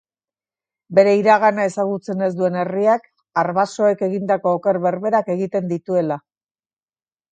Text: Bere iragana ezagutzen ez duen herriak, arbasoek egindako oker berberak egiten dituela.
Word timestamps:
Bere 0.99 1.11
iragana 1.17 1.65
ezagutzen 1.71 2.23
ez 2.27 2.31
duen 2.39 2.57
herriak, 2.61 3.05
arbasoek 3.43 4.03
egindako 4.11 4.55
oker 4.61 4.81
berberak 4.87 5.31
egiten 5.39 5.71
dituela. 5.75 6.23